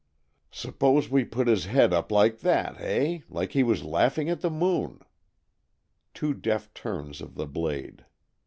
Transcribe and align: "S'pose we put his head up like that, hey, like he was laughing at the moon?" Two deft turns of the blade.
"S'pose 0.51 1.11
we 1.11 1.23
put 1.23 1.45
his 1.47 1.65
head 1.65 1.93
up 1.93 2.11
like 2.11 2.39
that, 2.39 2.77
hey, 2.77 3.21
like 3.29 3.51
he 3.51 3.61
was 3.61 3.83
laughing 3.83 4.29
at 4.31 4.41
the 4.41 4.49
moon?" 4.49 4.99
Two 6.15 6.33
deft 6.33 6.73
turns 6.73 7.21
of 7.21 7.35
the 7.35 7.45
blade. 7.45 8.03